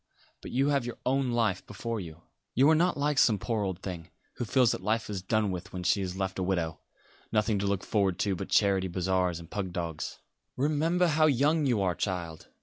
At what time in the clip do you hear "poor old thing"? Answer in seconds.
3.37-4.09